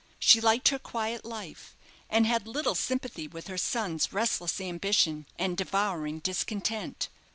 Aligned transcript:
She 0.17 0.41
liked 0.41 0.69
her 0.69 0.79
quiet 0.79 1.23
life, 1.25 1.77
and 2.09 2.25
had 2.25 2.47
little 2.47 2.73
sympathy 2.73 3.27
with 3.27 3.45
her 3.45 3.57
son's 3.59 4.11
restless 4.11 4.59
ambition 4.59 5.27
and 5.37 5.55
devouring 5.55 6.17
discontent. 6.21 7.09